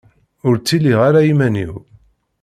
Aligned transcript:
Ur 0.47 0.55
ttiliɣ 0.57 0.99
ara 1.07 1.21
iman-iw. 1.31 1.73